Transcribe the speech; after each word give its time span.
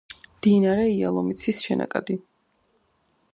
მდინარე 0.37 0.87
იალომიცის 0.93 1.61
შენაკადი. 1.67 2.17